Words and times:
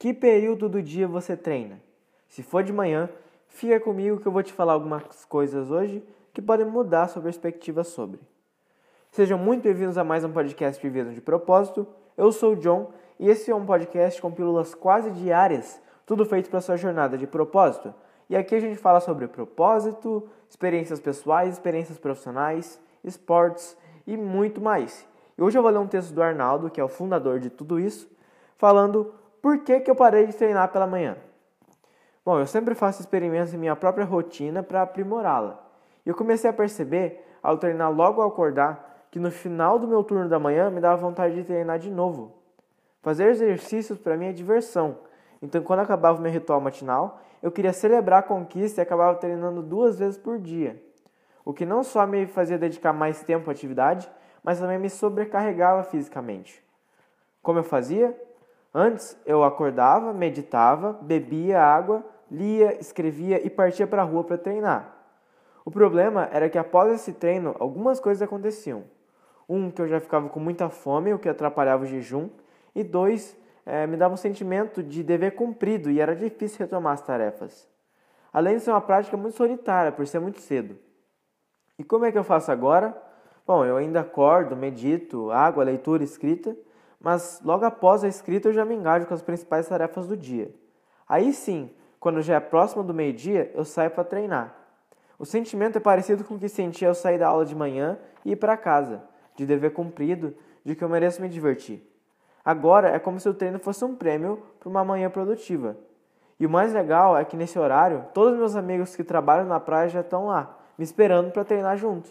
Que 0.00 0.14
período 0.14 0.66
do 0.66 0.82
dia 0.82 1.06
você 1.06 1.36
treina? 1.36 1.78
Se 2.26 2.42
for 2.42 2.62
de 2.62 2.72
manhã, 2.72 3.06
fica 3.48 3.78
comigo 3.78 4.18
que 4.18 4.26
eu 4.26 4.32
vou 4.32 4.42
te 4.42 4.50
falar 4.50 4.72
algumas 4.72 5.26
coisas 5.26 5.70
hoje 5.70 6.02
que 6.32 6.40
podem 6.40 6.64
mudar 6.64 7.06
sua 7.06 7.20
perspectiva 7.20 7.84
sobre. 7.84 8.18
Sejam 9.12 9.36
muito 9.36 9.64
bem-vindos 9.64 9.98
a 9.98 10.02
mais 10.02 10.24
um 10.24 10.32
podcast 10.32 10.82
Vivendo 10.82 11.12
de 11.12 11.20
Propósito. 11.20 11.86
Eu 12.16 12.32
sou 12.32 12.54
o 12.54 12.56
John 12.56 12.90
e 13.18 13.28
esse 13.28 13.50
é 13.50 13.54
um 13.54 13.66
podcast 13.66 14.22
com 14.22 14.32
pílulas 14.32 14.74
quase 14.74 15.10
diárias, 15.10 15.78
tudo 16.06 16.24
feito 16.24 16.48
para 16.48 16.62
sua 16.62 16.78
jornada 16.78 17.18
de 17.18 17.26
propósito. 17.26 17.92
E 18.30 18.34
aqui 18.34 18.54
a 18.54 18.60
gente 18.60 18.78
fala 18.78 19.00
sobre 19.00 19.28
propósito, 19.28 20.26
experiências 20.48 20.98
pessoais, 20.98 21.52
experiências 21.52 21.98
profissionais, 21.98 22.80
esportes 23.04 23.76
e 24.06 24.16
muito 24.16 24.62
mais. 24.62 25.06
E 25.36 25.42
hoje 25.42 25.58
eu 25.58 25.62
vou 25.62 25.70
ler 25.70 25.78
um 25.78 25.86
texto 25.86 26.14
do 26.14 26.22
Arnaldo, 26.22 26.70
que 26.70 26.80
é 26.80 26.84
o 26.84 26.88
fundador 26.88 27.38
de 27.38 27.50
tudo 27.50 27.78
isso, 27.78 28.10
falando 28.56 29.12
por 29.40 29.58
que, 29.64 29.80
que 29.80 29.90
eu 29.90 29.94
parei 29.94 30.26
de 30.26 30.34
treinar 30.34 30.70
pela 30.70 30.86
manhã. 30.86 31.16
Bom, 32.24 32.38
eu 32.38 32.46
sempre 32.46 32.74
faço 32.74 33.00
experimentos 33.00 33.54
em 33.54 33.58
minha 33.58 33.74
própria 33.74 34.04
rotina 34.04 34.62
para 34.62 34.82
aprimorá-la. 34.82 35.60
E 36.04 36.08
eu 36.08 36.14
comecei 36.14 36.48
a 36.50 36.52
perceber, 36.52 37.26
ao 37.42 37.56
treinar 37.56 37.90
logo 37.90 38.20
ao 38.20 38.28
acordar, 38.28 39.06
que 39.10 39.18
no 39.18 39.30
final 39.30 39.78
do 39.78 39.88
meu 39.88 40.04
turno 40.04 40.28
da 40.28 40.38
manhã 40.38 40.70
me 40.70 40.80
dava 40.80 40.96
vontade 41.00 41.34
de 41.34 41.44
treinar 41.44 41.78
de 41.78 41.90
novo. 41.90 42.34
Fazer 43.02 43.28
exercícios 43.28 43.98
para 43.98 44.16
mim 44.16 44.26
é 44.26 44.32
diversão. 44.32 44.98
Então, 45.42 45.62
quando 45.62 45.80
acabava 45.80 46.18
o 46.18 46.22
meu 46.22 46.30
ritual 46.30 46.60
matinal, 46.60 47.20
eu 47.42 47.50
queria 47.50 47.72
celebrar 47.72 48.20
a 48.20 48.22
conquista 48.22 48.80
e 48.80 48.82
acabava 48.82 49.18
treinando 49.18 49.62
duas 49.62 49.98
vezes 49.98 50.18
por 50.18 50.38
dia. 50.38 50.80
O 51.44 51.54
que 51.54 51.64
não 51.64 51.82
só 51.82 52.06
me 52.06 52.26
fazia 52.26 52.58
dedicar 52.58 52.92
mais 52.92 53.22
tempo 53.22 53.48
à 53.48 53.52
atividade, 53.52 54.10
mas 54.44 54.60
também 54.60 54.78
me 54.78 54.90
sobrecarregava 54.90 55.82
fisicamente. 55.82 56.62
Como 57.42 57.58
eu 57.58 57.64
fazia? 57.64 58.14
Antes 58.74 59.20
eu 59.26 59.42
acordava, 59.42 60.12
meditava, 60.12 60.92
bebia 61.02 61.60
água, 61.60 62.04
lia, 62.30 62.78
escrevia 62.80 63.44
e 63.44 63.50
partia 63.50 63.86
para 63.86 64.02
a 64.02 64.04
rua 64.04 64.22
para 64.22 64.38
treinar. 64.38 64.96
O 65.64 65.70
problema 65.70 66.28
era 66.32 66.48
que 66.48 66.58
após 66.58 66.92
esse 66.92 67.12
treino, 67.12 67.54
algumas 67.58 67.98
coisas 67.98 68.22
aconteciam. 68.22 68.84
Um, 69.48 69.70
que 69.70 69.82
eu 69.82 69.88
já 69.88 70.00
ficava 70.00 70.28
com 70.28 70.38
muita 70.38 70.68
fome, 70.68 71.12
o 71.12 71.18
que 71.18 71.28
atrapalhava 71.28 71.82
o 71.82 71.86
jejum, 71.86 72.30
e 72.74 72.84
dois, 72.84 73.36
é, 73.66 73.86
me 73.86 73.96
dava 73.96 74.14
um 74.14 74.16
sentimento 74.16 74.82
de 74.82 75.02
dever 75.02 75.32
cumprido 75.34 75.90
e 75.90 76.00
era 76.00 76.14
difícil 76.14 76.60
retomar 76.60 76.92
as 76.92 77.02
tarefas. 77.02 77.68
Além 78.32 78.56
de 78.56 78.62
ser 78.62 78.70
uma 78.70 78.80
prática 78.80 79.16
muito 79.16 79.36
solitária, 79.36 79.90
por 79.90 80.06
ser 80.06 80.20
muito 80.20 80.40
cedo. 80.40 80.78
E 81.76 81.82
como 81.82 82.04
é 82.04 82.12
que 82.12 82.18
eu 82.18 82.22
faço 82.22 82.52
agora? 82.52 82.96
Bom, 83.44 83.64
eu 83.64 83.76
ainda 83.76 84.00
acordo, 84.00 84.54
medito, 84.54 85.30
água, 85.32 85.64
leitura, 85.64 86.04
escrita, 86.04 86.56
mas 87.00 87.40
logo 87.42 87.64
após 87.64 88.04
a 88.04 88.08
escrita 88.08 88.48
eu 88.48 88.52
já 88.52 88.64
me 88.64 88.74
engajo 88.74 89.06
com 89.06 89.14
as 89.14 89.22
principais 89.22 89.66
tarefas 89.66 90.06
do 90.06 90.16
dia. 90.16 90.54
Aí 91.08 91.32
sim, 91.32 91.70
quando 91.98 92.20
já 92.22 92.34
é 92.36 92.40
próximo 92.40 92.82
do 92.82 92.94
meio-dia, 92.94 93.50
eu 93.54 93.64
saio 93.64 93.90
para 93.90 94.04
treinar. 94.04 94.54
O 95.18 95.24
sentimento 95.24 95.76
é 95.76 95.80
parecido 95.80 96.24
com 96.24 96.34
o 96.34 96.38
que 96.38 96.48
senti 96.48 96.84
ao 96.84 96.94
sair 96.94 97.18
da 97.18 97.28
aula 97.28 97.44
de 97.44 97.54
manhã 97.54 97.98
e 98.24 98.32
ir 98.32 98.36
para 98.36 98.56
casa, 98.56 99.02
de 99.34 99.44
dever 99.44 99.72
cumprido, 99.72 100.34
de 100.64 100.74
que 100.74 100.84
eu 100.84 100.88
mereço 100.88 101.20
me 101.20 101.28
divertir. 101.28 101.86
Agora 102.44 102.88
é 102.88 102.98
como 102.98 103.20
se 103.20 103.28
o 103.28 103.34
treino 103.34 103.58
fosse 103.58 103.84
um 103.84 103.94
prêmio 103.94 104.42
para 104.58 104.68
uma 104.68 104.84
manhã 104.84 105.10
produtiva. 105.10 105.76
E 106.38 106.46
o 106.46 106.50
mais 106.50 106.72
legal 106.72 107.18
é 107.18 107.24
que 107.24 107.36
nesse 107.36 107.58
horário, 107.58 108.06
todos 108.14 108.38
meus 108.38 108.56
amigos 108.56 108.96
que 108.96 109.04
trabalham 109.04 109.44
na 109.44 109.60
praia 109.60 109.90
já 109.90 110.00
estão 110.00 110.26
lá, 110.26 110.58
me 110.78 110.84
esperando 110.84 111.30
para 111.30 111.44
treinar 111.44 111.76
junto. 111.76 112.10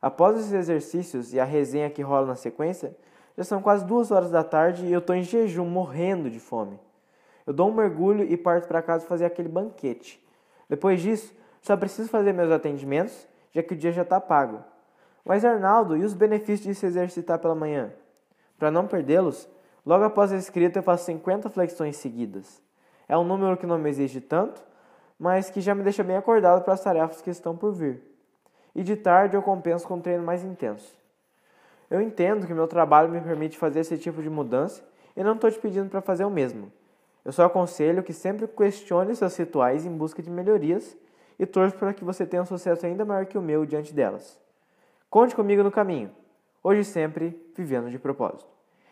Após 0.00 0.38
esses 0.38 0.52
exercícios 0.52 1.34
e 1.34 1.40
a 1.40 1.44
resenha 1.44 1.90
que 1.90 2.00
rola 2.00 2.28
na 2.28 2.36
sequência, 2.36 2.96
já 3.36 3.44
são 3.44 3.60
quase 3.60 3.84
duas 3.84 4.10
horas 4.10 4.30
da 4.30 4.42
tarde 4.42 4.86
e 4.86 4.92
eu 4.92 5.00
estou 5.00 5.14
em 5.14 5.22
jejum, 5.22 5.66
morrendo 5.66 6.30
de 6.30 6.40
fome. 6.40 6.78
Eu 7.46 7.52
dou 7.52 7.68
um 7.68 7.74
mergulho 7.74 8.24
e 8.24 8.36
parto 8.36 8.66
para 8.66 8.82
casa 8.82 9.06
fazer 9.06 9.24
aquele 9.24 9.48
banquete. 9.48 10.24
Depois 10.68 11.00
disso, 11.00 11.32
só 11.60 11.76
preciso 11.76 12.08
fazer 12.08 12.32
meus 12.32 12.50
atendimentos, 12.50 13.26
já 13.52 13.62
que 13.62 13.74
o 13.74 13.76
dia 13.76 13.92
já 13.92 14.02
está 14.02 14.20
pago. 14.20 14.64
Mas 15.24 15.44
Arnaldo, 15.44 15.96
e 15.96 16.04
os 16.04 16.14
benefícios 16.14 16.66
de 16.66 16.74
se 16.74 16.86
exercitar 16.86 17.38
pela 17.38 17.54
manhã? 17.54 17.92
Para 18.58 18.70
não 18.70 18.86
perdê-los, 18.86 19.48
logo 19.84 20.04
após 20.04 20.32
a 20.32 20.36
escrita 20.36 20.78
eu 20.78 20.82
faço 20.82 21.04
50 21.04 21.50
flexões 21.50 21.96
seguidas. 21.96 22.62
É 23.08 23.16
um 23.16 23.24
número 23.24 23.56
que 23.56 23.66
não 23.66 23.78
me 23.78 23.90
exige 23.90 24.20
tanto, 24.20 24.62
mas 25.18 25.50
que 25.50 25.60
já 25.60 25.74
me 25.74 25.82
deixa 25.82 26.02
bem 26.02 26.16
acordado 26.16 26.62
para 26.62 26.74
as 26.74 26.80
tarefas 26.80 27.20
que 27.20 27.30
estão 27.30 27.56
por 27.56 27.72
vir. 27.72 28.02
E 28.74 28.82
de 28.82 28.96
tarde 28.96 29.36
eu 29.36 29.42
compenso 29.42 29.86
com 29.86 29.94
um 29.94 30.00
treino 30.00 30.24
mais 30.24 30.44
intenso. 30.44 30.96
Eu 31.90 32.00
entendo 32.00 32.46
que 32.46 32.54
meu 32.54 32.66
trabalho 32.66 33.08
me 33.08 33.20
permite 33.20 33.56
fazer 33.56 33.80
esse 33.80 33.96
tipo 33.96 34.22
de 34.22 34.28
mudança 34.28 34.82
e 35.16 35.22
não 35.22 35.34
estou 35.34 35.50
te 35.50 35.58
pedindo 35.58 35.88
para 35.88 36.00
fazer 36.00 36.24
o 36.24 36.30
mesmo. 36.30 36.70
Eu 37.24 37.32
só 37.32 37.44
aconselho 37.44 38.02
que 38.02 38.12
sempre 38.12 38.46
questione 38.46 39.14
seus 39.14 39.36
rituais 39.36 39.84
em 39.84 39.96
busca 39.96 40.22
de 40.22 40.30
melhorias 40.30 40.96
e 41.38 41.46
torço 41.46 41.76
para 41.76 41.92
que 41.92 42.04
você 42.04 42.26
tenha 42.26 42.42
um 42.42 42.46
sucesso 42.46 42.86
ainda 42.86 43.04
maior 43.04 43.26
que 43.26 43.36
o 43.38 43.42
meu 43.42 43.64
diante 43.66 43.92
delas. 43.92 44.40
Conte 45.10 45.34
comigo 45.34 45.62
no 45.62 45.70
caminho, 45.70 46.10
hoje 46.62 46.80
e 46.80 46.84
sempre 46.84 47.40
vivendo 47.56 47.90
de 47.90 47.98
propósito. 47.98 48.46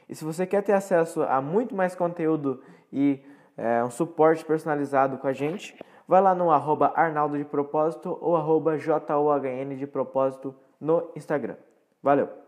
E 0.09 0.15
se 0.15 0.25
você 0.25 0.47
quer 0.47 0.63
ter 0.63 0.73
acesso 0.73 1.23
a 1.23 1.41
muito 1.41 1.75
mais 1.75 1.95
conteúdo 1.95 2.63
e 2.93 3.21
é, 3.57 3.83
um 3.83 3.91
suporte 3.91 4.45
personalizado 4.45 5.19
com 5.19 5.27
a 5.27 5.33
gente, 5.33 5.77
vai 6.07 6.21
lá 6.21 6.35
no 6.35 6.51
arroba 6.51 6.93
Arnaldo 6.95 7.39
de 7.39 7.45
Propósito 7.45 8.19
ou 8.21 8.37
arroba 8.37 8.79
JOHN 8.79 9.77
de 9.77 9.87
Propósito 9.87 10.55
no 10.81 11.11
Instagram. 11.17 11.57
Valeu! 12.03 12.44